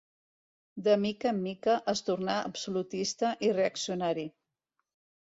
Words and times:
De 0.87 0.95
mica 1.03 1.29
en 1.33 1.43
mica 1.43 1.77
es 1.95 2.03
tornà 2.09 2.39
absolutista 2.49 3.37
i 3.51 3.55
reaccionari. 3.63 4.29